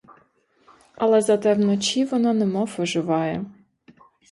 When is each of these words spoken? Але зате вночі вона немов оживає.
Але 0.95 1.21
зате 1.23 1.53
вночі 1.53 2.05
вона 2.05 2.33
немов 2.33 2.75
оживає. 2.77 3.45